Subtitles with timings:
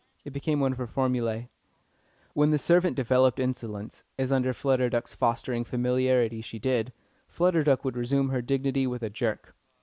[0.25, 1.49] It became one of her formulæ.
[2.33, 6.91] When the servant developed insolence, as under Flutter Duck's fostering familiarity she did,
[7.27, 9.55] Flutter Duck would resume her dignity with a jerk.